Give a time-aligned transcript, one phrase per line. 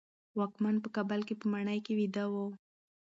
[0.37, 2.35] واکمن په کابل کې په ماڼۍ کې ویده و.